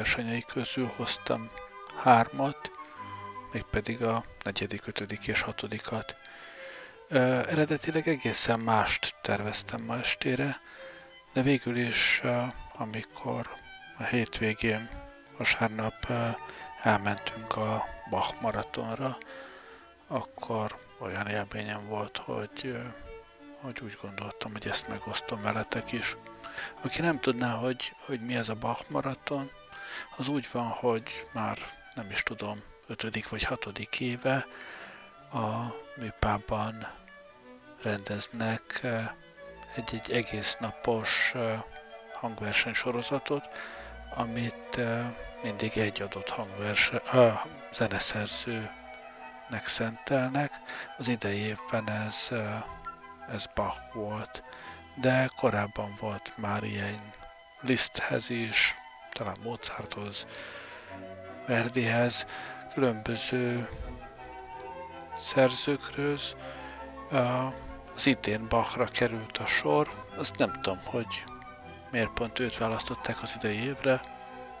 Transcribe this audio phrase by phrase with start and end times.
[0.00, 1.50] hangversenyei közül hoztam
[1.96, 2.70] hármat,
[3.52, 6.16] mégpedig a negyedik, ötödik és hatodikat.
[7.08, 10.60] Ö, eredetileg egészen mást terveztem ma estére,
[11.32, 12.22] de végül is,
[12.74, 13.48] amikor
[13.98, 14.88] a hétvégén,
[15.36, 16.06] vasárnap
[16.82, 19.18] elmentünk a Bach maratonra,
[20.06, 22.76] akkor olyan élményem volt, hogy,
[23.60, 26.16] hogy úgy gondoltam, hogy ezt megosztom veletek is.
[26.82, 29.50] Aki nem tudná, hogy, hogy mi ez a Bach maraton,
[30.16, 31.58] az úgy van, hogy már
[31.94, 34.46] nem is tudom, ötödik vagy hatodik éve
[35.32, 36.88] a műpában
[37.82, 38.86] rendeznek
[39.74, 41.32] egy-egy egész napos
[42.14, 43.48] hangverseny sorozatot,
[44.14, 44.80] amit
[45.42, 48.70] mindig egy adott hangverse, a zeneszerzőnek
[49.62, 50.52] szentelnek.
[50.98, 52.28] Az idei évben ez,
[53.30, 54.42] ez Bach volt,
[54.94, 57.12] de korábban volt már ilyen
[57.60, 58.74] Liszthez is,
[59.12, 60.26] talán Mozarthoz,
[61.46, 62.26] Verdihez,
[62.74, 63.68] különböző
[65.16, 66.18] szerzőkről.
[67.94, 71.24] Az idén Bachra került a sor, azt nem tudom, hogy
[71.90, 74.00] miért pont őt választották az idei évre,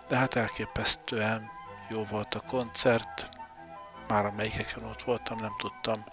[0.08, 1.50] de hát elképesztően
[1.88, 3.28] jó volt a koncert,
[4.08, 6.04] már amelyikeken ott voltam, nem tudtam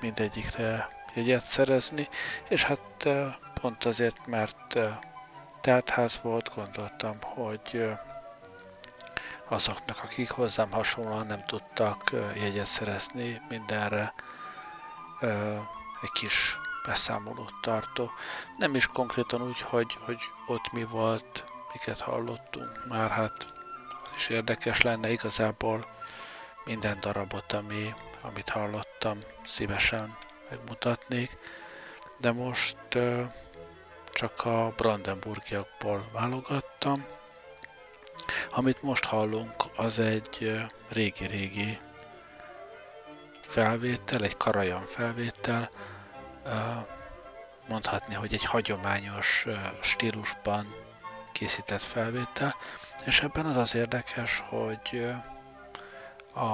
[0.00, 2.08] mindegyikre jegyet szerezni,
[2.48, 3.08] és hát
[3.60, 4.78] pont azért, mert
[5.62, 7.88] teltház volt, gondoltam, hogy
[9.48, 14.14] azoknak, akik hozzám hasonlóan nem tudtak jegyet szerezni mindenre,
[16.02, 18.10] egy kis beszámolót tartó.
[18.58, 23.52] Nem is konkrétan úgy, hogy, hogy ott mi volt, miket hallottunk, már hát
[24.02, 25.86] az is érdekes lenne igazából
[26.64, 30.16] minden darabot, ami, amit hallottam, szívesen
[30.50, 31.36] megmutatnék,
[32.18, 32.76] de most
[34.12, 37.06] csak a Brandenburgiakból válogattam.
[38.50, 41.78] Amit most hallunk, az egy régi-régi
[43.40, 45.70] felvétel, egy karajan felvétel,
[47.68, 49.46] mondhatni, hogy egy hagyományos
[49.80, 50.74] stílusban
[51.32, 52.54] készített felvétel,
[53.04, 55.12] és ebben az az érdekes, hogy
[56.34, 56.50] a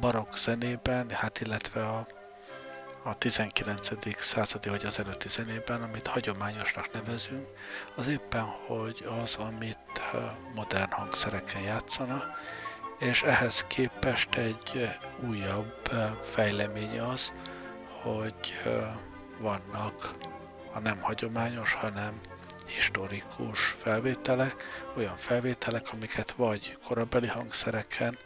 [0.00, 2.06] barokk zenében, hát illetve a,
[3.06, 3.88] a 19.
[4.18, 7.46] századi vagy az előtti zenében, amit hagyományosnak nevezünk,
[7.96, 10.00] az éppen, hogy az, amit
[10.54, 12.24] modern hangszereken játszanak,
[12.98, 14.88] és ehhez képest egy
[15.28, 15.90] újabb
[16.22, 17.32] fejlemény az,
[18.02, 18.54] hogy
[19.40, 20.14] vannak
[20.72, 22.20] a nem hagyományos, hanem
[22.66, 24.54] historikus felvételek,
[24.96, 28.18] olyan felvételek, amiket vagy korabeli hangszereken,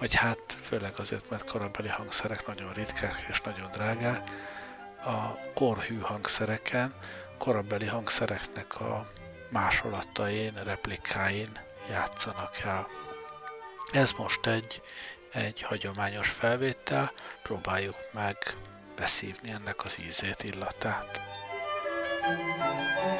[0.00, 4.30] vagy hát főleg azért, mert korabeli hangszerek nagyon ritkák és nagyon drágák,
[5.04, 6.94] a korhű hangszereken,
[7.38, 9.10] korabeli hangszereknek a
[9.48, 11.58] másolatain, replikáin
[11.90, 12.88] játszanak el.
[13.92, 14.82] Ez most egy,
[15.32, 17.12] egy hagyományos felvétel,
[17.42, 18.36] próbáljuk meg
[18.96, 21.20] beszívni ennek az ízét, illatát.
[22.22, 23.19] thank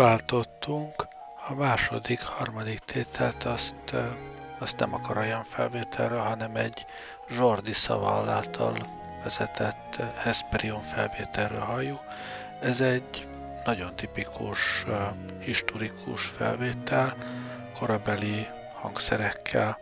[0.00, 1.08] váltottunk.
[1.48, 3.94] A második, harmadik tételt azt,
[4.58, 6.86] azt nem a Karajan felvételről, hanem egy
[7.28, 8.86] Zsordi Szaval által
[9.22, 12.00] vezetett Hesperion felvételről halljuk.
[12.60, 13.28] Ez egy
[13.64, 14.84] nagyon tipikus,
[15.40, 17.14] historikus felvétel,
[17.78, 19.78] korabeli hangszerekkel.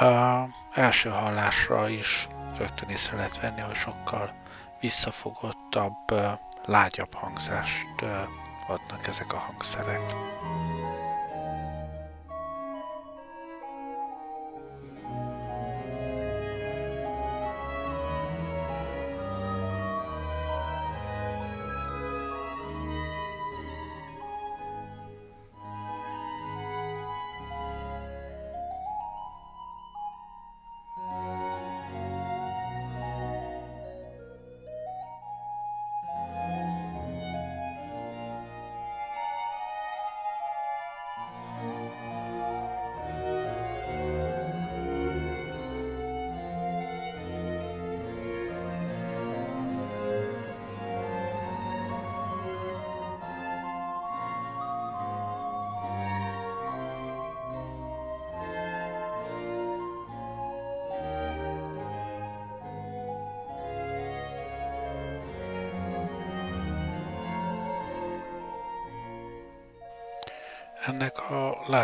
[0.00, 4.32] A első hallásra is rögtön észre lehet venni, hogy sokkal
[4.80, 6.14] visszafogottabb,
[6.64, 8.04] lágyabb hangzást
[8.68, 10.14] adnak ezek a hangszerek.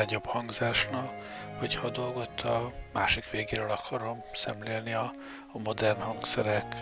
[0.04, 1.10] Lágyabb hangzásnak,
[1.58, 5.10] hogyha a dolgot a másik végéről akarom szemlélni, a,
[5.52, 6.76] a modern hangszerek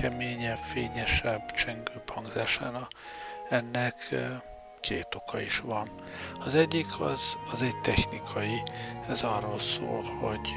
[0.00, 2.90] keményebb, fényesebb, csengőbb hangzásának,
[3.48, 4.14] ennek
[4.80, 5.88] két oka is van.
[6.40, 8.62] Az egyik az, az egy technikai,
[9.08, 10.48] ez arról szól, hogy,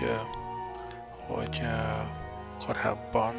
[1.27, 1.61] hogy
[2.65, 3.35] korábban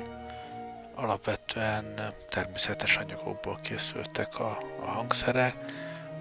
[0.95, 5.55] alapvetően természetes anyagokból készültek a, a hangszerek,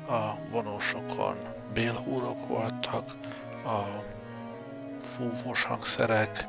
[0.07, 3.09] a vonósokon bélhúrok voltak,
[3.65, 3.81] a
[5.01, 6.47] fúvós hangszerek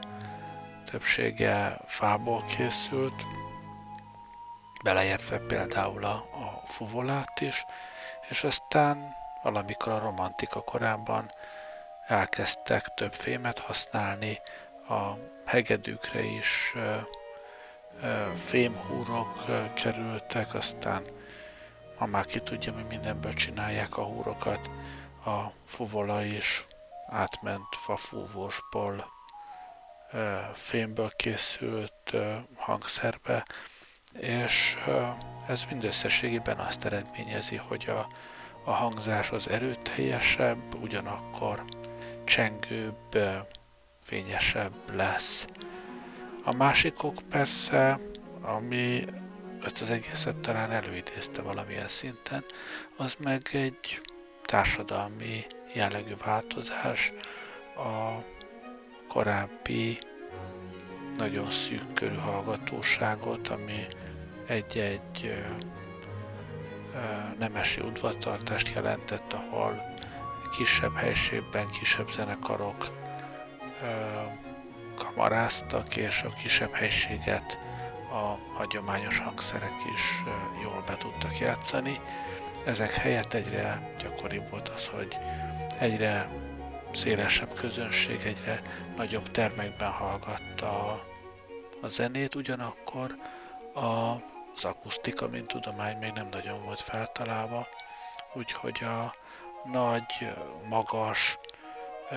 [0.91, 3.25] többsége fából készült,
[4.85, 7.65] beleértve például a, a fuvolát is,
[8.29, 11.31] és aztán valamikor a romantika korában
[12.07, 14.39] elkezdtek több fémet használni,
[14.89, 15.13] a
[15.47, 16.97] hegedűkre is ö,
[18.03, 21.03] ö, fémhúrok ö, kerültek, aztán
[21.97, 24.71] ha már ki tudja, mi mindenből csinálják a húrokat,
[25.25, 26.67] a fuvola is
[27.07, 29.13] átment fafúvósból,
[30.53, 32.17] fémből készült
[32.57, 33.47] hangszerbe,
[34.19, 34.77] és
[35.47, 38.09] ez mindösszességében azt eredményezi, hogy a,
[38.65, 41.63] a hangzás az erőteljesebb, ugyanakkor
[42.25, 43.19] csengőbb,
[44.03, 45.47] fényesebb lesz.
[46.45, 47.99] A másikok persze,
[48.41, 49.05] ami
[49.65, 52.45] ezt az egészet talán előidézte valamilyen szinten,
[52.97, 54.01] az meg egy
[54.53, 57.13] társadalmi jellegű változás
[57.77, 58.23] a
[59.09, 59.99] korábbi
[61.17, 63.87] nagyon szűk körű hallgatóságot, ami
[64.47, 65.45] egy-egy
[67.39, 69.83] nemesi udvartartást jelentett, ahol
[70.57, 72.91] kisebb helységben kisebb zenekarok
[74.95, 77.59] kamaráztak, és a kisebb helységet
[78.11, 80.23] a hagyományos hangszerek is
[80.63, 82.01] jól be tudtak játszani.
[82.65, 85.19] Ezek helyett egyre gyakoribb volt az, hogy
[85.79, 86.29] egyre
[86.93, 88.61] szélesebb közönség, egyre
[88.97, 90.91] nagyobb termekben hallgatta
[91.83, 93.15] a zenét, ugyanakkor
[93.75, 94.13] a,
[94.55, 97.67] az akusztika, mint tudomány még nem nagyon volt feltalálva,
[98.35, 99.15] úgyhogy a
[99.65, 100.33] nagy,
[100.69, 101.39] magas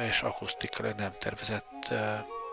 [0.10, 1.94] és akusztikailag nem tervezett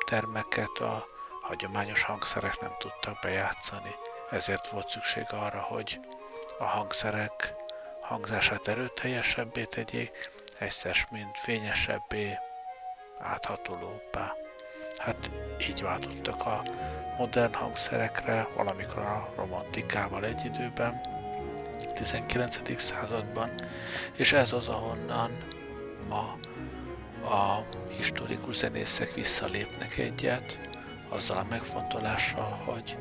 [0.06, 1.06] termeket a
[1.42, 3.94] hagyományos hangszerek nem tudtak bejátszani.
[4.30, 6.00] Ezért volt szükség arra, hogy
[6.58, 7.54] a hangszerek
[8.12, 12.38] hangzását erőteljesebbé tegyék, egyszer mint fényesebbé,
[13.19, 14.33] áthatolóbbá.
[14.99, 15.31] Hát
[15.69, 16.62] így váltottak a
[17.19, 21.00] modern hangszerekre, valamikor a romantikával egy időben,
[21.95, 22.81] 19.
[22.81, 23.50] században,
[24.16, 25.31] és ez az, ahonnan
[26.09, 26.38] ma
[27.28, 27.66] a
[27.97, 30.59] historikus zenészek visszalépnek egyet,
[31.09, 32.99] azzal a megfontolással, hogy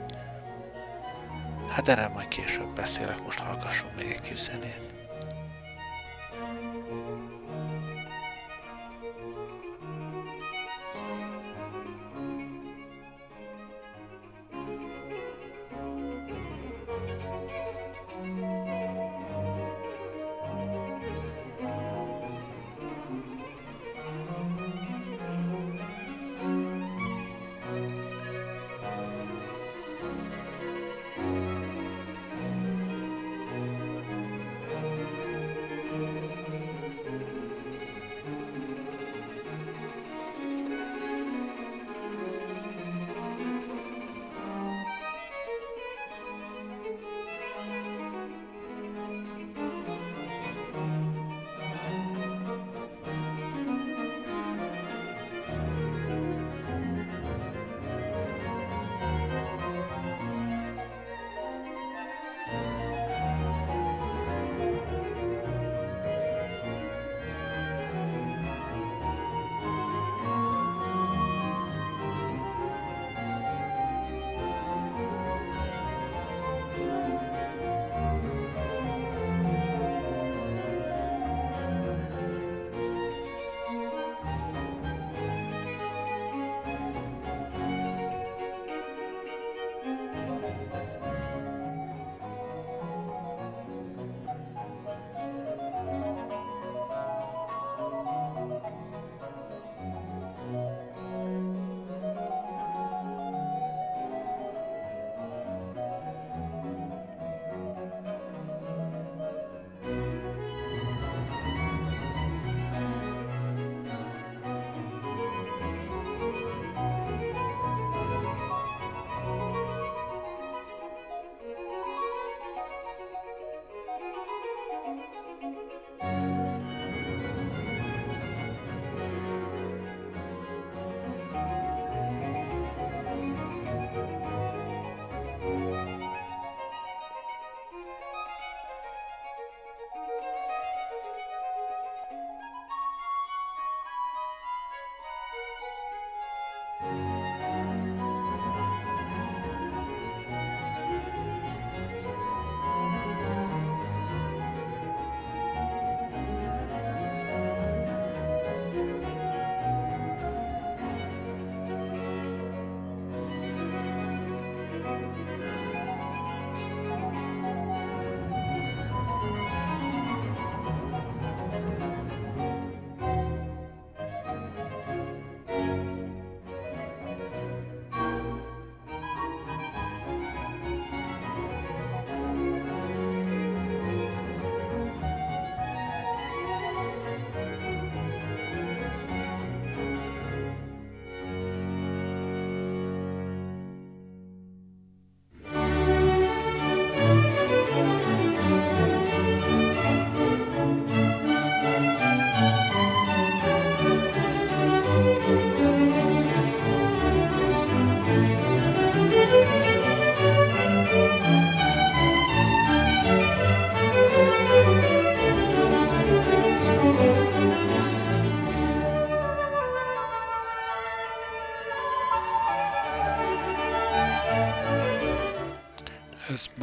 [1.70, 4.90] hát erre majd később beszélek, most hallgassunk még egy kis zenét.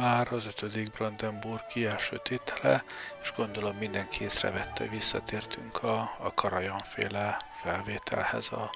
[0.09, 2.83] Már az ötödik Brandenburg első tétele,
[3.21, 8.71] és gondolom mindenki észrevette, hogy visszatértünk a, a Karajanféle felvételhez, a,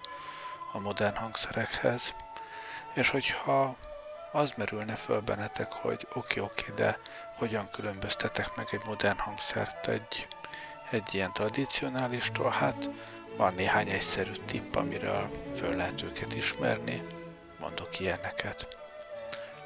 [0.72, 2.16] a modern hangszerekhez.
[2.94, 3.75] És hogyha
[4.32, 7.00] az merülne föl bennetek, hogy oké, oké, de
[7.38, 10.28] hogyan különböztetek meg egy modern hangszert egy,
[10.92, 12.90] egy ilyen tradicionálistól, hát
[13.38, 17.02] van néhány egyszerű tipp, amiről föl lehet őket ismerni,
[17.60, 18.68] mondok ilyeneket.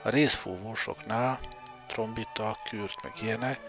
[0.02, 1.39] A részfúvósoknál,
[1.88, 3.60] trombita, kürt, meg ilyenek,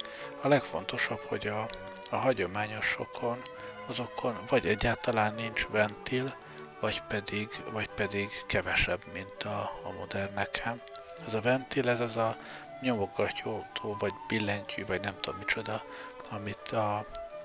[0.42, 1.68] a legfontosabb, hogy a,
[2.10, 3.42] a hagyományosokon,
[3.86, 6.34] azokon vagy egyáltalán nincs ventil,
[6.80, 10.82] vagy pedig, vagy pedig kevesebb, mint a, a moderneken.
[11.26, 12.36] Ez a ventil, ez az a
[12.80, 15.82] nyomogató, vagy billentyű, vagy nem tudom micsoda,
[16.30, 16.96] amit a,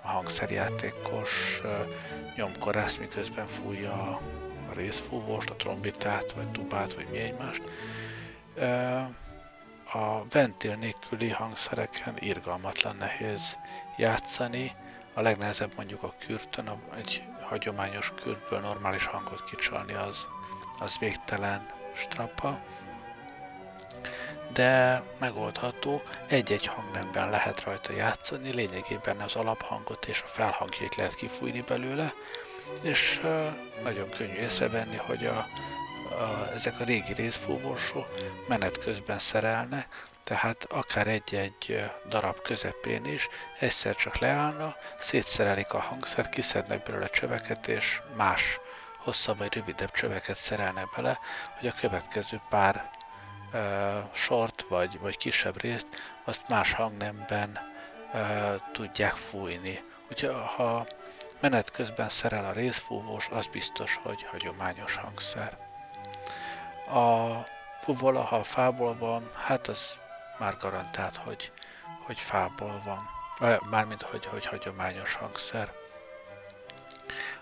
[0.02, 1.62] a hangszerjátékos
[2.36, 4.22] nyomkorász miközben fújja a,
[4.74, 7.62] részfúvóst, a trombitát, vagy tubát, vagy mi egymást,
[9.94, 13.58] a ventil nélküli hangszereken irgalmatlan nehéz
[13.98, 14.72] játszani.
[15.14, 20.28] A legnehezebb mondjuk a kürtön, egy hagyományos kürtből normális hangot kicsalni az,
[20.80, 22.60] az végtelen strapa,
[24.54, 31.62] de megoldható, egy-egy hangnemben lehet rajta játszani, lényegében az alaphangot és a felhangjait lehet kifújni
[31.62, 32.14] belőle,
[32.84, 33.22] és
[33.84, 35.48] nagyon könnyű észrevenni, hogy a,
[36.20, 38.08] a, ezek a régi részfúvósok
[38.48, 46.30] menet közben szerelnek, tehát akár egy-egy darab közepén is egyszer csak leállna, szétszerelik a hangszert,
[46.30, 48.60] kiszednek belőle csöveket, és más
[49.04, 51.20] hosszabb vagy rövidebb csöveket szerelnek bele,
[51.60, 52.90] hogy a következő pár
[53.54, 53.60] uh,
[54.14, 55.88] sort vagy, vagy kisebb részt
[56.24, 57.60] azt más hangnemben
[58.14, 58.22] uh,
[58.72, 59.84] tudják fújni.
[60.12, 60.88] Úgyhogy ha
[61.40, 65.58] menet közben szerel a részfúvós, az biztos, hogy hagyományos hangszer.
[66.94, 67.46] A
[67.80, 70.00] fuvola, ha fából van, hát az
[70.40, 71.52] már garantált, hogy,
[72.06, 73.10] hogy fából van.
[73.70, 75.72] Mármint, hogy, hogy hagyományos hangszer.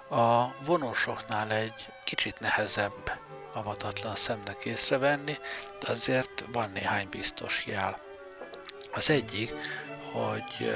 [0.10, 3.20] A vonósoknál egy kicsit nehezebb
[3.54, 5.38] avatatlan szemnek észrevenni,
[5.80, 8.00] de azért van néhány biztos jel.
[8.94, 9.54] Az egyik,
[10.14, 10.76] hogy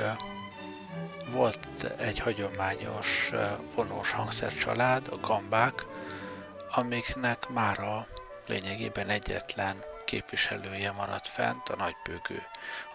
[1.30, 3.32] volt egy hagyományos
[3.76, 5.86] vonós hangszercsalád, a gambák,
[6.70, 8.08] amiknek már a
[8.48, 12.44] lényegében egyetlen képviselője maradt fent, a nagybőgő.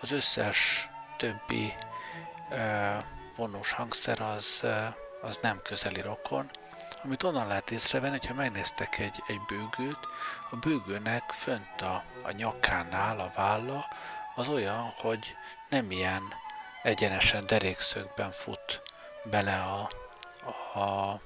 [0.00, 1.74] Az összes többi
[3.36, 4.64] vonós hangszer az,
[5.22, 6.50] az nem közeli rokon,
[7.02, 9.98] amit onnan lehet észrevenni, hogyha megnéztek egy, egy bőgőt,
[10.50, 13.84] a bőgőnek fönt a, a nyakánál a válla
[14.34, 15.36] az olyan, hogy
[15.68, 16.22] nem ilyen
[16.82, 18.82] egyenesen derékszögben fut
[19.24, 19.90] bele a,
[20.78, 21.20] a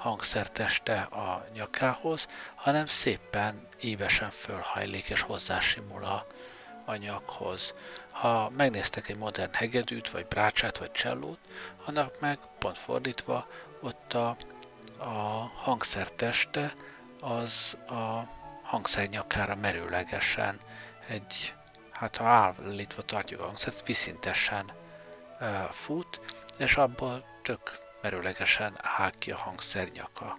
[0.00, 6.26] hangszerteste a nyakához, hanem szépen évesen fölhajlik és hozzásimul a,
[6.84, 7.74] a nyakhoz.
[8.10, 11.38] Ha megnéztek egy modern hegedűt, vagy brácsát, vagy csellót,
[11.84, 13.46] annak meg pont fordítva,
[13.80, 14.36] ott a,
[14.98, 16.74] a hangszerteste
[17.20, 18.20] az a
[18.62, 20.60] hangszer nyakára merőlegesen
[21.08, 21.54] egy,
[21.90, 24.72] hát ha állítva tartjuk a hangszert, viszintesen
[25.40, 26.20] uh, fut,
[26.58, 30.36] és abból tök merőlegesen áll ki a hangszer nyaka.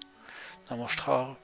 [0.68, 1.38] Na most, ha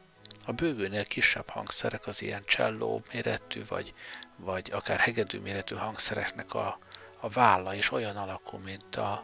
[0.45, 3.93] a bőgőnél kisebb hangszerek, az ilyen cselló méretű, vagy,
[4.36, 6.80] vagy akár hegedű méretű hangszereknek a,
[7.19, 9.23] a válla is olyan alakú, mint a,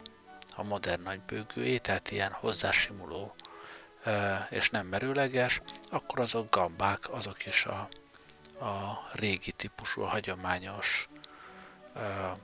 [0.56, 3.34] a modern nagy bőgőé, tehát ilyen hozzásimuló
[4.50, 7.88] és nem merőleges, akkor azok gambák, azok is a,
[8.64, 11.08] a régi típusú, a hagyományos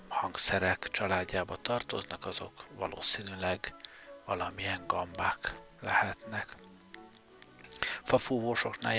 [0.08, 3.74] hangszerek családjába tartoznak, azok valószínűleg
[4.30, 6.46] valamilyen gambák lehetnek.
[8.02, 8.94] Fafúvósoknál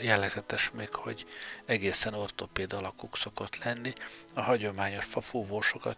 [0.00, 1.26] jellegzetes még, hogy
[1.66, 3.92] egészen ortopéd alakuk szokott lenni.
[4.34, 5.96] A hagyományos fafúvósokat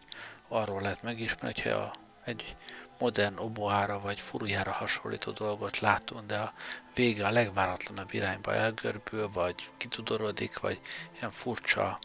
[0.49, 2.57] arról lehet megismerni, hogyha egy
[2.99, 6.53] modern oboára vagy furujára hasonlító dolgot látunk, de a
[6.95, 10.81] vége a legváratlanabb irányba elgörbül, vagy kitudorodik, vagy
[11.17, 11.99] ilyen furcsa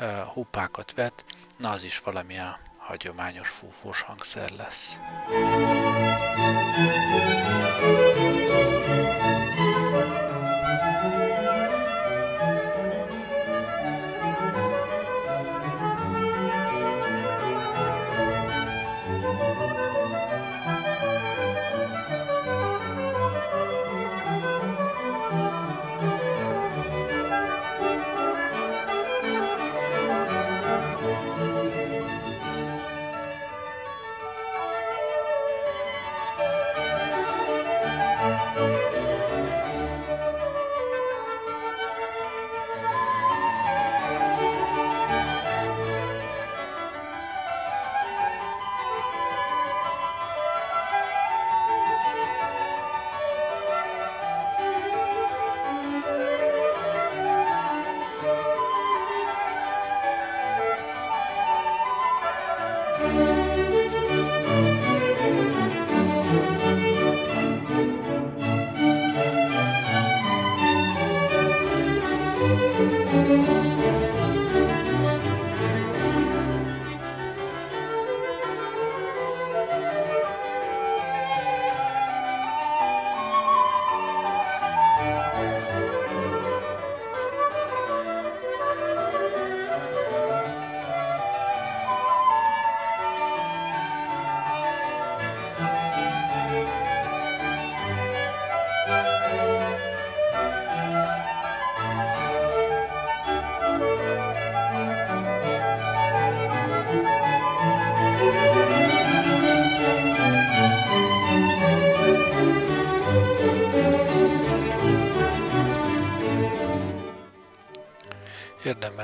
[0.00, 1.24] uh, hupákat vet,
[1.56, 2.56] na az is valamilyen
[2.90, 4.98] hagyományos fúfós hangszer lesz.
[6.72, 8.39] Música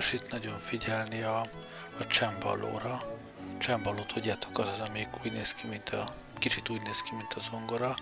[0.07, 1.40] érdemes itt nagyon figyelni a,
[1.99, 3.03] a csembalóra.
[3.59, 6.05] Csembaló, tudjátok, az az, amelyik úgy néz ki, mint a,
[6.38, 7.97] kicsit úgy néz ki, mint a zongora,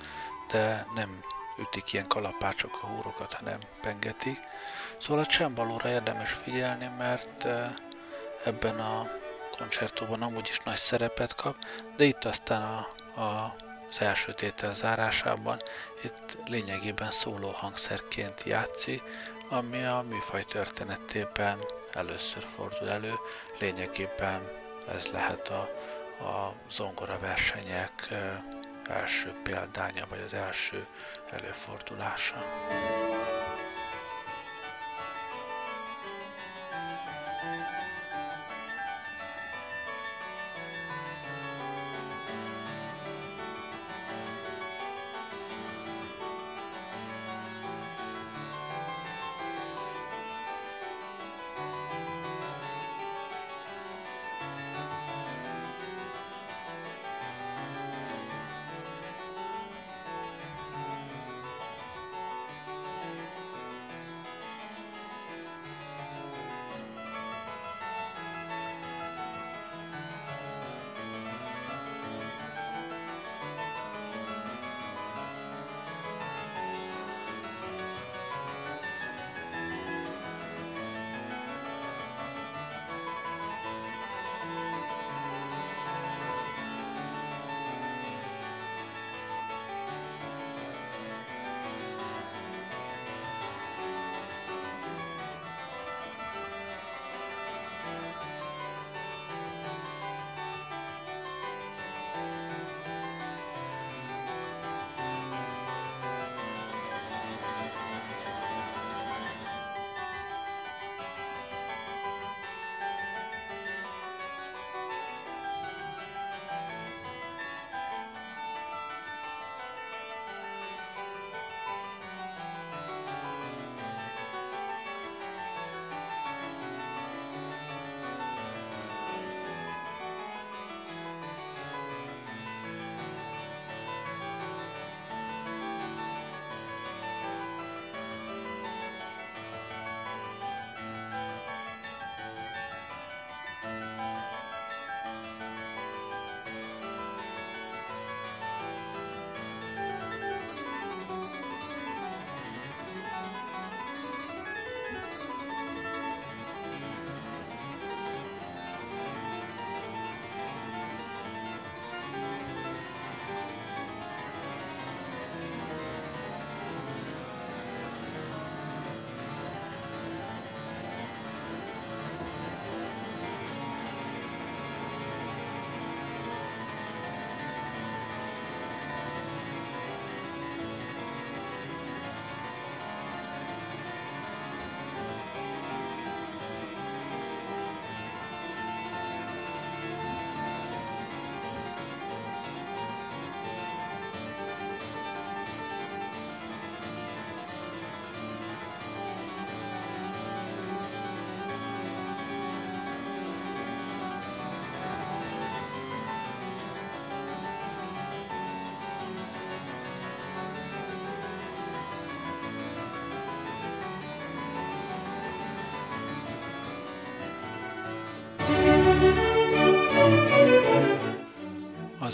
[0.50, 1.20] de nem
[1.58, 4.38] ütik ilyen kalapácsok a húrokat, hanem pengetik.
[4.98, 7.74] Szóval a csembalóra érdemes figyelni, mert e,
[8.44, 9.10] ebben a
[9.58, 11.56] koncertóban amúgy is nagy szerepet kap,
[11.96, 12.88] de itt aztán a,
[13.20, 13.54] a,
[13.90, 15.58] az első tétel zárásában
[16.02, 19.02] itt lényegében szóló hangszerként játszik,
[19.48, 21.58] ami a műfaj történetében
[21.94, 23.12] először fordul elő.
[23.58, 24.50] Lényegében
[24.88, 25.60] ez lehet a,
[26.24, 28.08] a zongora versenyek
[28.88, 30.86] első példánya, vagy az első
[31.30, 32.44] előfordulása.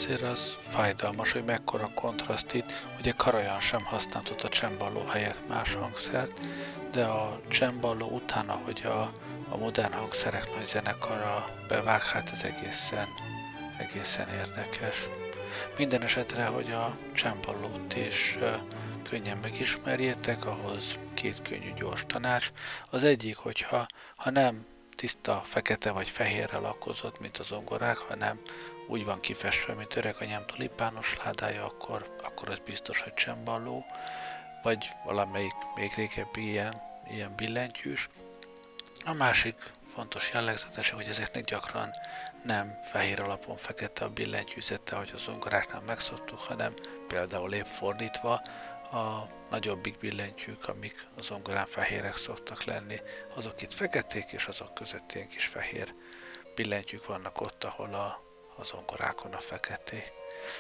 [0.01, 2.73] Azért az fájdalmas, hogy mekkora kontraszt itt.
[2.99, 6.41] Ugye Karajan sem használtott a csemballó helyett más hangszert,
[6.93, 9.01] de a csemballó utána, hogy a,
[9.49, 13.07] a modern hangszerek nagy zenekara bevág, hát ez egészen,
[13.79, 15.09] egészen érdekes.
[15.77, 18.39] Minden esetre, hogy a csemballót is
[19.09, 22.53] könnyen megismerjétek, ahhoz két könnyű gyors tanács.
[22.91, 23.87] Az egyik, hogyha
[24.17, 28.41] ha nem tiszta fekete vagy fehérre lakozott, mint az zongorák, hanem
[28.91, 33.85] úgy van kifestve, mint öreg anyám tulipános ládája, akkor, akkor az biztos, hogy csemballó,
[34.63, 38.09] vagy valamelyik még régebbi ilyen, ilyen billentyűs.
[39.05, 39.55] A másik
[39.95, 41.91] fontos jellegzetese, hogy ezeknek gyakran
[42.45, 46.73] nem fehér alapon fekete a billentyűzete, ahogy az zongoráknál megszoktuk, hanem
[47.09, 48.43] például épp fordítva,
[48.93, 53.01] a nagyobbik billentyűk, amik az zongorán fehérek szoktak lenni,
[53.35, 55.95] azok itt feketék, és azok között ilyen kis fehér
[56.55, 58.30] billentyűk vannak ott, ahol a,
[58.61, 60.13] a zongorákon a feketék.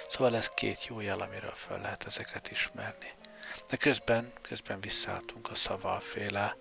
[0.09, 3.13] Szóval ez két jó jel, amiről fel lehet ezeket ismerni.
[3.69, 6.57] De közben, közben visszaálltunk a szavalféle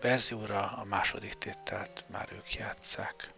[0.00, 3.36] verzióra, a második tételt már ők játszák.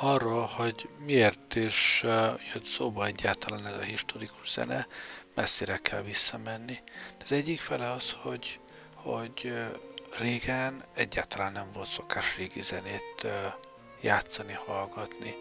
[0.00, 2.04] Arról, hogy miért is
[2.54, 4.86] jött szóba egyáltalán ez a historikus zene,
[5.34, 6.82] messzire kell visszamenni.
[7.18, 8.60] De az egyik fele az, hogy,
[8.94, 9.52] hogy
[10.18, 13.26] régen egyáltalán nem volt szokás régi zenét
[14.00, 15.34] játszani, hallgatni.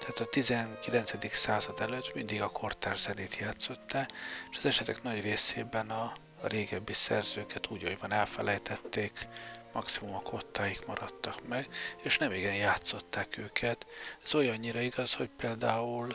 [0.00, 1.34] Tehát a 19.
[1.34, 4.06] század előtt mindig a kortárs zenét játszotta,
[4.50, 9.28] és az esetek nagy részében a, a régebbi szerzőket úgy, hogy van elfelejtették,
[9.72, 11.68] maximum a kottáik maradtak meg,
[12.02, 13.86] és nem igen játszották őket.
[14.24, 16.08] Ez olyannyira igaz, hogy például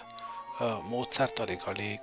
[0.89, 1.99] Mozart alig-alig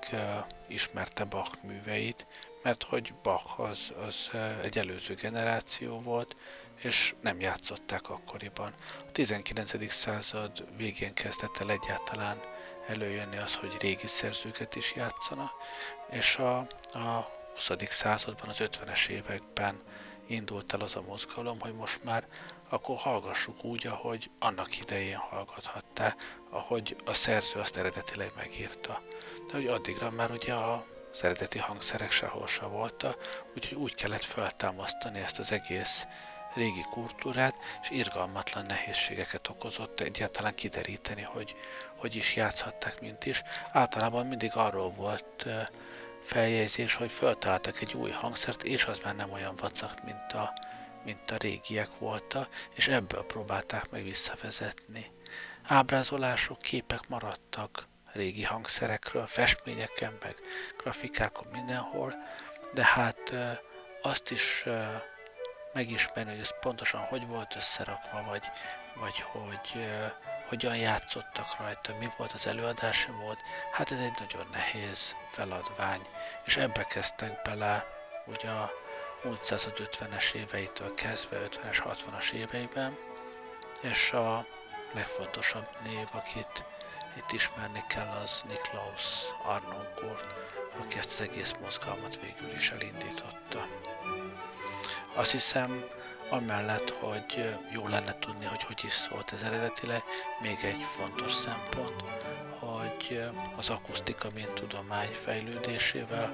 [0.68, 2.26] ismerte Bach műveit,
[2.62, 4.30] mert hogy Bach az, az
[4.62, 6.36] egy előző generáció volt,
[6.76, 8.74] és nem játszották akkoriban.
[9.08, 9.92] A 19.
[9.92, 12.40] század végén kezdett el egyáltalán
[12.86, 15.52] előjönni az, hogy régi szerzőket is játszana,
[16.10, 16.56] és a,
[16.92, 17.70] a 20.
[17.88, 19.80] században, az 50-es években
[20.26, 22.26] indult el az a mozgalom, hogy most már
[22.68, 26.16] akkor hallgassuk úgy, ahogy annak idején hallgathattá,
[26.50, 29.02] ahogy a szerző azt eredetileg megírta.
[29.46, 34.22] De hogy addigra már ugye a az eredeti hangszerek sehol se voltak, úgyhogy úgy kellett
[34.22, 36.06] feltámasztani ezt az egész
[36.54, 41.54] régi kultúrát, és irgalmatlan nehézségeket okozott egyáltalán kideríteni, hogy
[41.96, 43.42] hogy is játszhatták, mint is.
[43.72, 45.46] Általában mindig arról volt
[46.22, 50.52] feljegyzés, hogy feltaláltak egy új hangszert, és az már nem olyan vacak, mint a,
[51.04, 55.10] mint a régiek voltak, és ebből próbálták meg visszavezetni.
[55.62, 60.36] Ábrázolások, képek maradtak régi hangszerekről, festményeken, meg
[60.76, 62.14] grafikákon mindenhol,
[62.74, 63.34] de hát
[64.02, 64.64] azt is
[65.72, 68.42] megismerni, hogy ez pontosan hogy volt összerakva, vagy,
[68.94, 69.86] vagy hogy
[70.52, 73.36] hogyan játszottak rajta, mi volt az előadási mód,
[73.72, 76.00] hát ez egy nagyon nehéz feladvány,
[76.44, 77.86] és ebbe kezdtek bele
[78.26, 78.70] ugye a
[79.24, 82.96] múlt 150-es éveitől kezdve, 50-es, 60-as éveiben,
[83.80, 84.46] és a
[84.94, 86.64] legfontosabb név, akit
[87.16, 89.04] itt ismerni kell, az Niklaus
[89.44, 90.26] Arnoncourt,
[90.78, 93.66] aki ezt az egész mozgalmat végül is elindította.
[95.14, 95.84] Azt hiszem,
[96.32, 100.02] amellett, hogy jó lenne tudni, hogy hogy is szólt ez eredetileg,
[100.40, 102.02] még egy fontos szempont,
[102.58, 103.24] hogy
[103.56, 106.32] az akusztika, mint tudomány fejlődésével,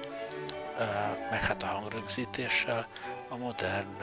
[1.29, 2.87] meg hát a hangrögzítéssel
[3.29, 3.97] a modern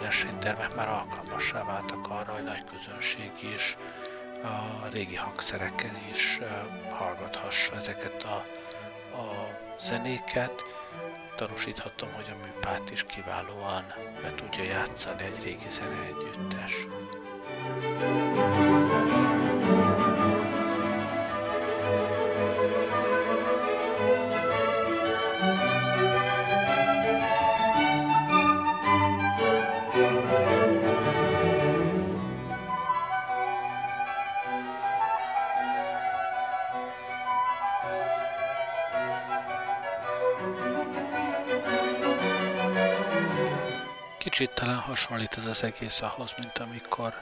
[0.00, 3.76] versenytermek már alkalmassá váltak arra, hogy nagy közönség is
[4.42, 6.38] a régi hangszereken is
[6.90, 8.44] hallgathassa ezeket a,
[9.16, 9.48] a
[9.80, 10.62] zenéket,
[11.36, 13.84] tanúsíthatom, hogy a műpát is kiválóan
[14.22, 16.72] be tudja játszani egy régi zene együttes.
[17.74, 18.83] Kicsit
[45.04, 47.14] hasonlít ez az egész ahhoz, mint amikor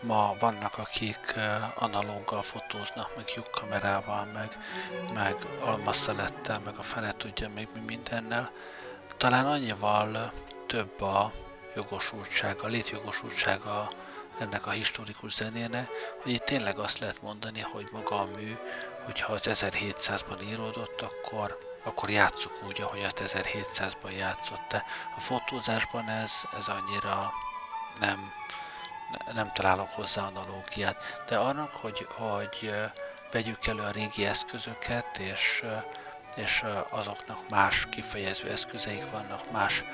[0.00, 1.34] ma vannak, akik
[1.74, 4.58] analóggal fotóznak, meg lyukkamerával, meg,
[5.14, 8.50] meg almaszelettel, meg a fene tudja még mi mindennel.
[9.16, 10.32] Talán annyival
[10.66, 11.32] több a
[11.74, 13.90] jogosultsága, a létjogosultsága
[14.38, 15.88] ennek a historikus zenének,
[16.22, 18.56] hogy itt tényleg azt lehet mondani, hogy maga a mű,
[19.04, 24.60] hogyha az 1700-ban íródott, akkor akkor játsszuk úgy, ahogy azt 1700-ban játszott.
[24.68, 24.84] De
[25.16, 27.32] a fotózásban ez, ez annyira
[28.00, 28.32] nem,
[29.34, 31.22] nem találok hozzá analógiát.
[31.28, 32.74] De annak, hogy, hogy
[33.32, 35.64] vegyük elő a régi eszközöket, és,
[36.34, 39.84] és azoknak más kifejező eszközeik vannak, más,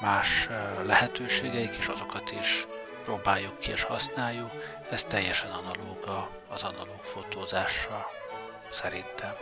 [0.00, 0.48] más
[0.84, 2.66] lehetőségeik, és azokat is
[3.04, 4.50] próbáljuk ki és használjuk,
[4.90, 8.06] ez teljesen analóg az analóg fotózással,
[8.70, 9.34] szerintem.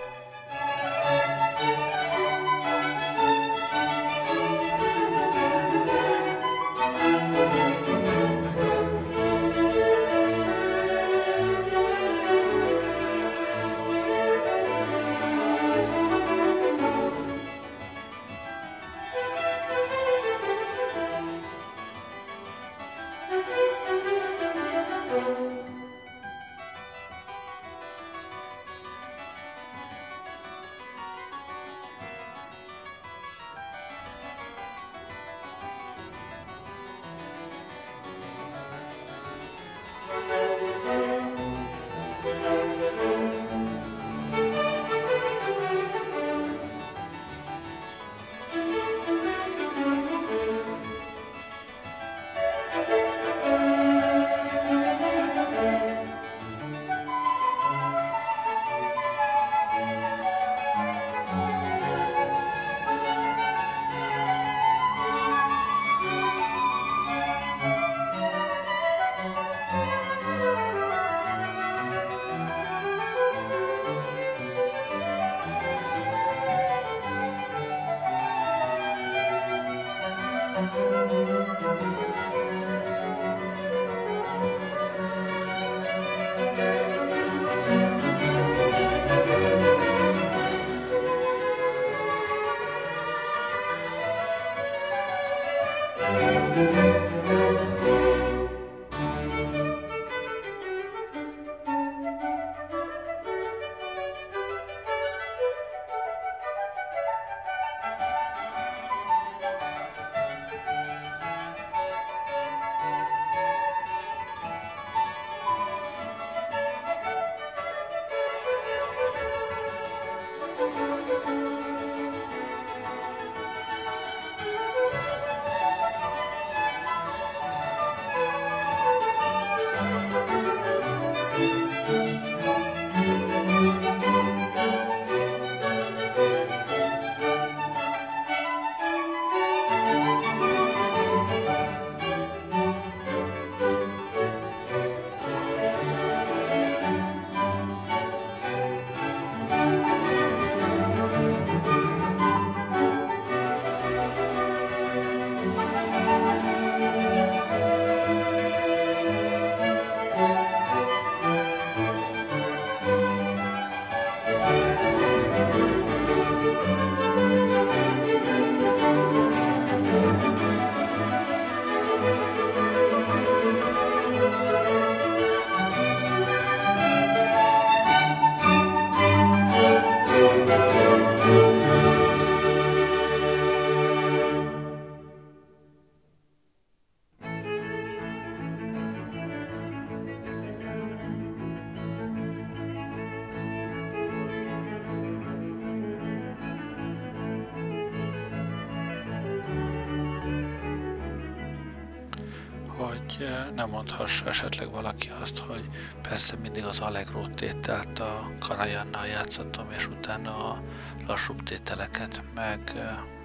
[204.00, 205.68] Nem mondhassa esetleg valaki azt, hogy
[206.02, 210.62] persze mindig az Allegro tételt a Karajannal játszottam, és utána a
[211.06, 212.60] lassúbb tételeket, meg,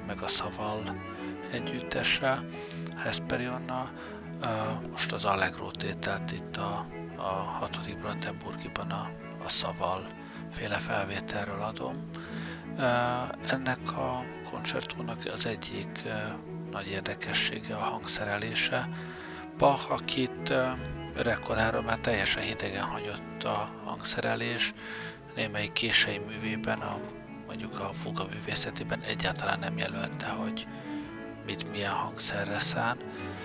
[0.08, 1.02] meg a Szaval
[1.52, 2.46] együttessel,
[2.98, 3.90] Hesperionnal.
[4.92, 6.86] Most az Allegro tételt itt a,
[7.18, 7.98] a 6.
[8.00, 9.10] Brandenburgiban a,
[9.44, 10.08] a Szaval
[10.52, 12.10] féle felvételről adom.
[13.48, 16.04] Ennek a koncertónak az egyik
[16.72, 18.90] nagy érdekessége a hangszerelése.
[19.58, 20.54] Bach, akit
[21.16, 24.74] öregkorára már teljesen hidegen hagyott a hangszerelés,
[25.36, 27.00] némelyik kései művében, a,
[27.48, 30.68] mondjuk a fuga művészetében egyáltalán nem jelölte, hogy
[31.46, 32.98] mit milyen hangszerre szán.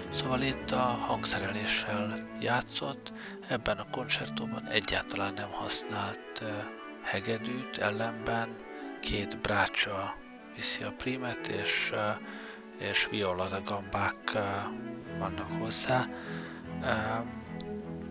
[0.09, 3.13] Szóval itt a hangszereléssel játszott,
[3.49, 6.45] ebben a koncertóban egyáltalán nem használt
[7.03, 8.49] hegedűt, ellenben
[9.01, 10.15] két brácsa
[10.55, 11.93] viszi a primet, és,
[12.79, 14.39] és viola gambák
[15.21, 16.07] vannak hozzá.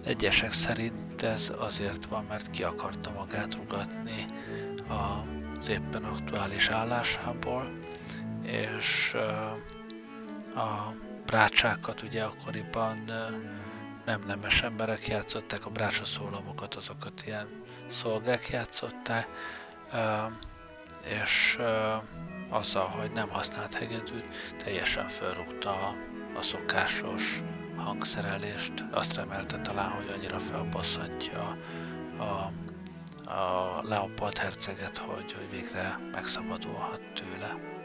[0.03, 4.26] Egyesek szerint ez azért van, mert ki akarta magát rugatni
[4.88, 7.72] az éppen aktuális állásából,
[8.43, 9.16] és
[10.55, 10.93] a
[11.26, 13.03] brácsákat ugye akkoriban
[14.05, 17.47] nem nemes emberek játszották, a brácsa szólamokat, azokat ilyen
[17.88, 19.28] szolgák játszották,
[21.05, 21.60] és
[22.49, 24.28] azzal, hogy nem használt hegedűt,
[24.64, 25.95] teljesen felrúgta a,
[26.36, 27.41] a szokásos
[27.75, 28.73] hangszerelést.
[28.91, 31.55] Azt remelte talán, hogy annyira felbosszantja
[32.17, 32.23] a,
[33.32, 37.78] a Leopold herceget, hogy, hogy végre megszabadulhat tőle.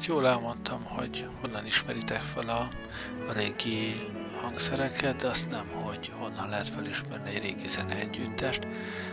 [0.00, 2.68] Azt jól elmondtam, hogy honnan ismeritek fel a,
[3.32, 3.94] régi
[4.40, 8.66] hangszereket, de azt nem, hogy honnan lehet felismerni egy régi zene együttest.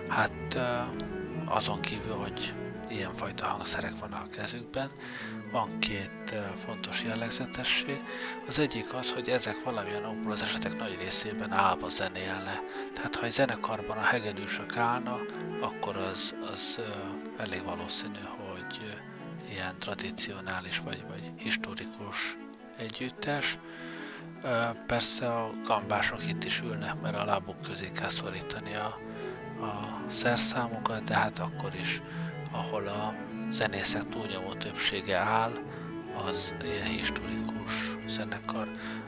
[0.07, 0.57] Hát
[1.45, 2.53] azon kívül, hogy
[2.89, 4.89] ilyenfajta hangszerek vannak a kezükben,
[5.51, 6.35] van két
[6.65, 8.01] fontos jellegzetesség.
[8.47, 12.59] Az egyik az, hogy ezek valamilyen okból az esetek nagy részében állva zenélne.
[12.93, 15.31] Tehát ha egy zenekarban a hegedűsök állnak,
[15.61, 16.79] akkor az, az
[17.38, 18.99] elég valószínű, hogy
[19.57, 22.37] ilyen tradicionális vagy, vagy historikus
[22.77, 23.57] együttes.
[24.87, 28.99] Persze a gambások itt is ülnek, mert a lábuk közé kell szorítani a,
[29.65, 32.01] a szerszámokat, de hát akkor is,
[32.51, 33.15] ahol a
[33.51, 35.53] zenészek túlnyomó többsége áll,
[36.25, 38.67] az ilyen historikus zenekar.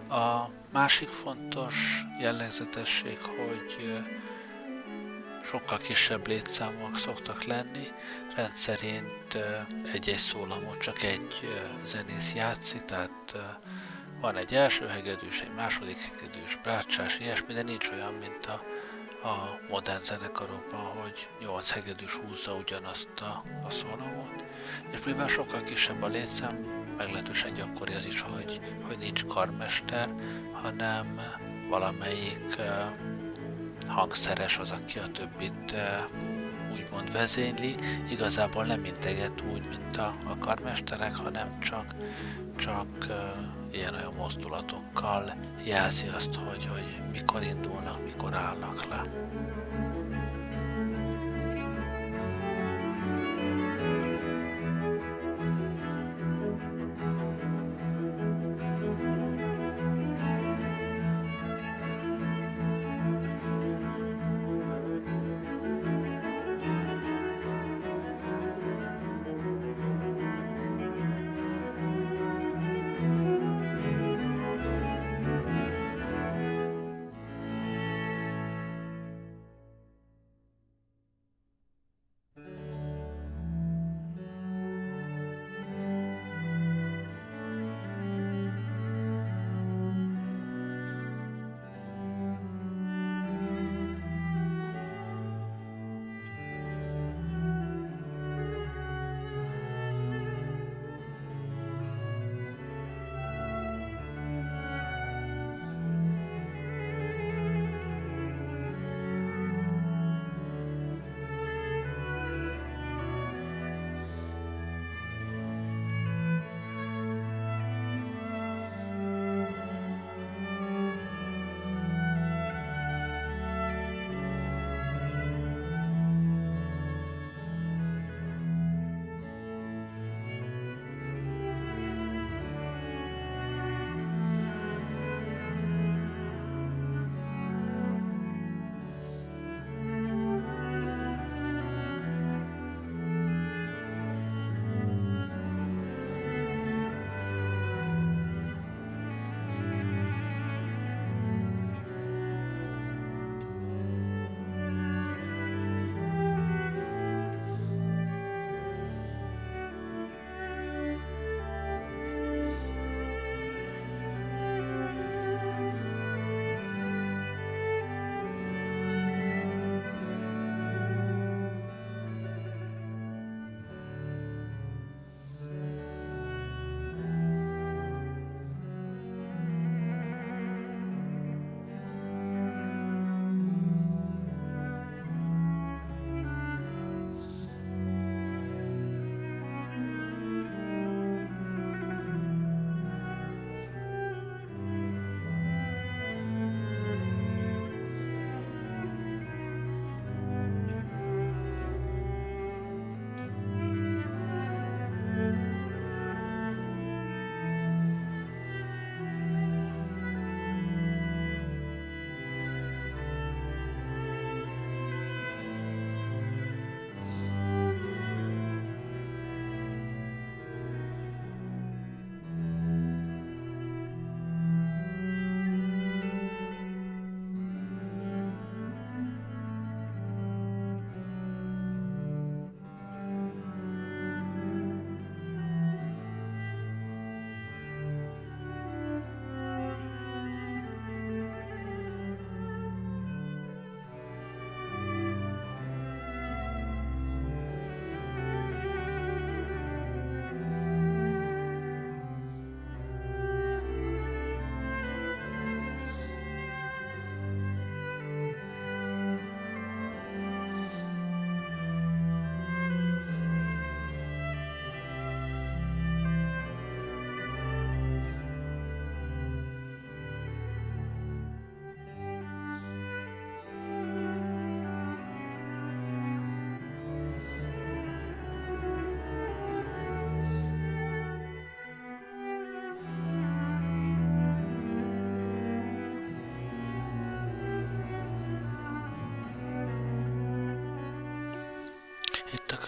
[0.09, 4.03] A másik fontos jellegzetesség, hogy
[5.49, 7.87] sokkal kisebb létszámúak szoktak lenni,
[8.35, 9.37] rendszerint
[9.93, 13.37] egy-egy szólamot csak egy zenész játszik, tehát
[14.21, 18.61] van egy első hegedűs, egy második hegedűs, brácsás, ilyesmi, de nincs olyan, mint a,
[19.27, 24.43] a modern zenekarokban, hogy nyolc hegedűs húzza ugyanazt a, a szólamot.
[24.91, 26.55] És mivel sokkal kisebb a létszám,
[26.97, 30.09] meglehetősen gyakori az is, hogy, hogy nincs karmester,
[30.53, 31.19] hanem
[31.69, 32.55] valamelyik
[33.89, 35.73] hangszeres az, aki a többit
[36.73, 37.75] úgymond vezényli,
[38.09, 41.95] igazából nem integet úgy, mint a, a karmesterek, hanem csak,
[42.55, 42.87] csak
[43.71, 45.33] ilyen-olyan mozdulatokkal
[45.63, 49.03] jelzi azt, hogy, hogy mikor indulnak, mikor állnak le.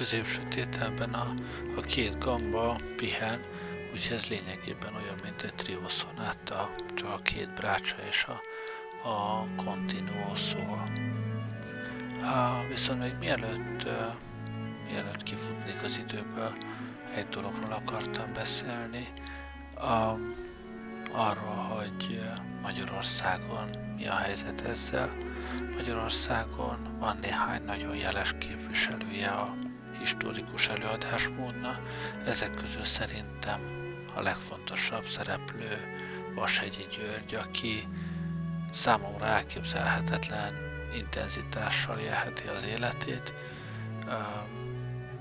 [0.02, 1.34] Középső tételben a,
[1.78, 3.40] a két gamba pihen,
[3.94, 8.42] úgyhogy ez lényegében olyan, mint egy trioszonáta, csak a két brácsa és a,
[9.10, 10.92] a continuo szól.
[12.20, 14.14] Uh, viszont még mielőtt, uh,
[14.86, 16.54] mielőtt kifutnék az időből,
[17.16, 19.08] egy dologról akartam beszélni.
[19.76, 20.36] Um,
[21.12, 22.22] arról, hogy
[22.62, 25.16] Magyarországon mi a helyzet ezzel.
[25.76, 29.61] Magyarországon van néhány nagyon jeles képviselője a
[30.02, 31.80] historikus előadásmódna,
[32.26, 33.60] ezek közül szerintem
[34.16, 35.78] a legfontosabb szereplő
[36.36, 37.88] Vashegyi György, aki
[38.72, 40.54] számomra elképzelhetetlen
[40.98, 43.34] intenzitással élheti az életét.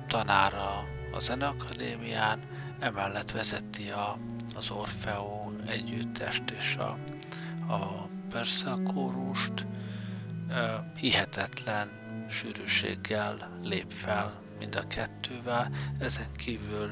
[0.06, 2.40] Tanára a Zeneakadémián,
[2.78, 4.18] emellett vezeti a,
[4.56, 6.98] az Orfeo együttest és a,
[7.72, 9.66] a Persze kórust,
[10.96, 11.90] hihetetlen
[12.28, 16.90] sűrűséggel lép fel mind a kettővel, ezen kívül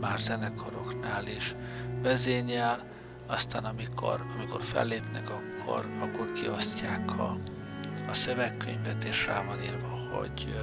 [0.00, 1.54] már zenekaroknál is
[2.02, 2.90] vezényel,
[3.26, 7.38] aztán amikor, amikor fellépnek, akkor, akkor kiosztják a,
[8.08, 10.54] a szövegkönyvet, és rá van írva, hogy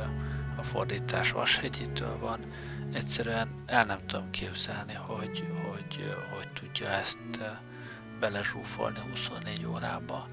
[0.58, 2.40] a fordítás Vashegyitől van.
[2.94, 7.18] Egyszerűen el nem tudom képzelni, hogy hogy, hogy tudja ezt
[8.20, 10.28] belezsúfolni 24 órába.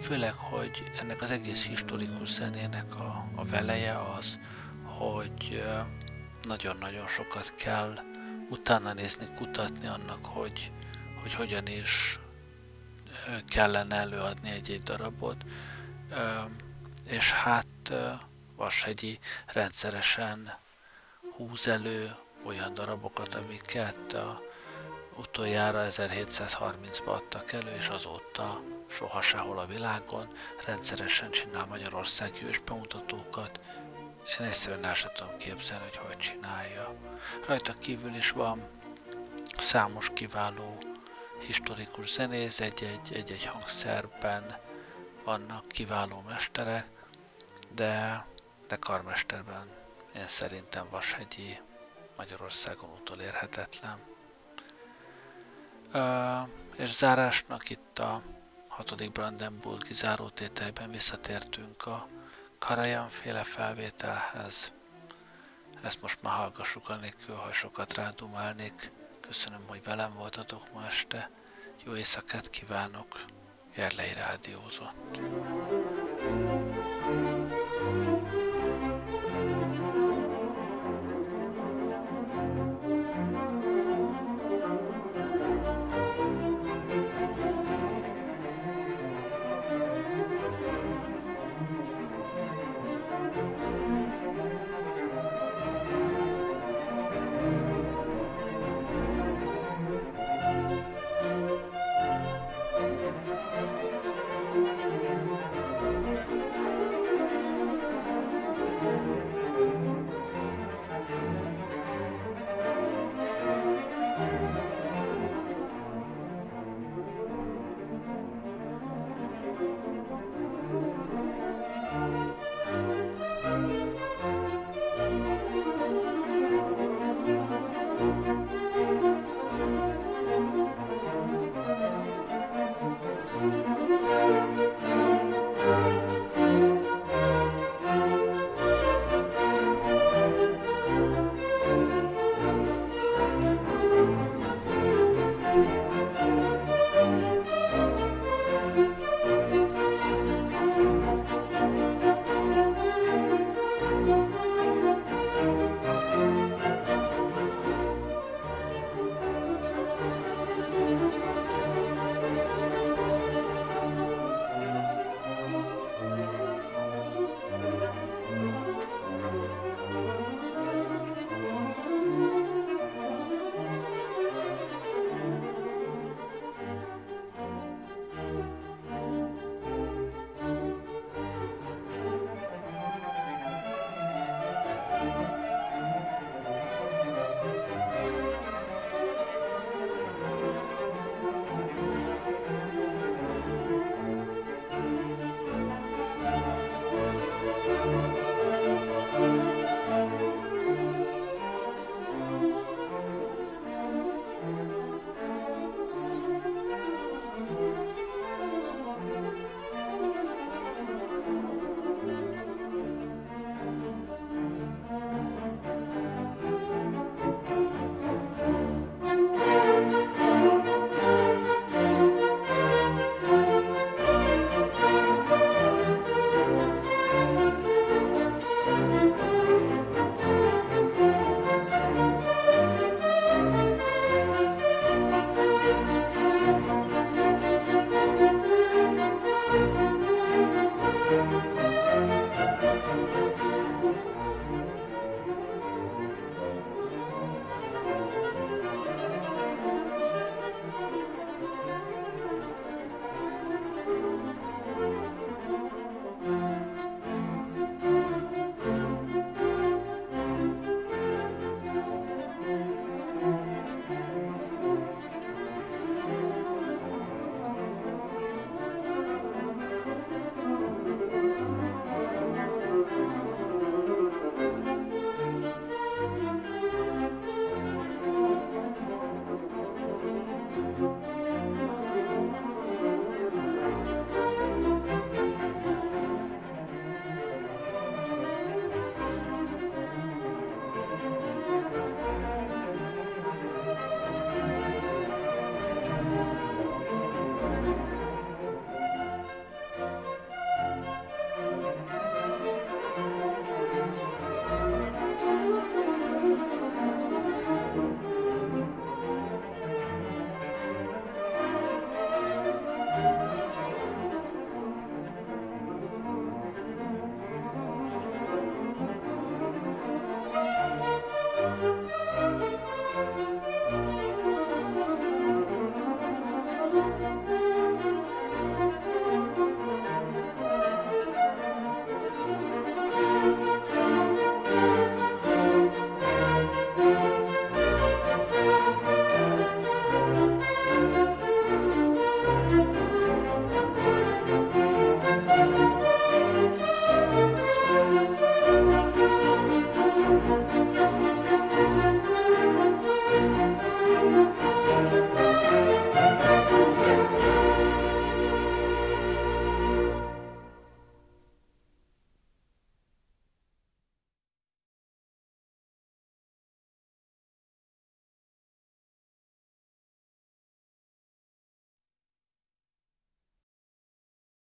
[0.00, 4.38] Főleg, hogy ennek az egész historikus zenének a, a veleje az,
[5.10, 5.64] hogy
[6.42, 7.98] nagyon-nagyon sokat kell
[8.50, 10.72] utána nézni, kutatni annak, hogy,
[11.22, 12.18] hogy hogyan is
[13.48, 15.44] kellene előadni egy-egy darabot,
[17.08, 17.92] és hát
[18.56, 20.52] Vashegyi rendszeresen
[21.36, 24.40] húz elő olyan darabokat, amiket a
[25.16, 30.28] utoljára 1730-ban adtak elő, és azóta soha sehol a világon
[30.66, 33.60] rendszeresen csinál Magyarországi ős bemutatókat.
[34.38, 36.94] Én egyszerűen el sem tudom képzelni, hogy hogy csinálja.
[37.46, 38.68] Rajta kívül is van
[39.56, 40.78] számos kiváló
[41.40, 44.58] historikus zenész, egy-egy, hangszerben
[45.24, 46.88] vannak kiváló mesterek,
[47.74, 48.26] de,
[48.68, 49.66] de karmesterben
[50.16, 51.60] én szerintem Vashegyi
[52.16, 53.98] Magyarországon utolérhetetlen.
[55.94, 58.22] Uh, és zárásnak itt a
[58.68, 62.06] hatodik Brandenburgi zárótételben visszatértünk a
[62.66, 64.72] Karajan féle felvételhez.
[65.82, 68.92] Ezt most már hallgassuk anélkül, ha sokat rádumálnék.
[69.20, 71.30] Köszönöm, hogy velem voltatok ma este.
[71.84, 73.24] Jó éjszakát kívánok!
[73.74, 75.20] Gerlei Rádiózott.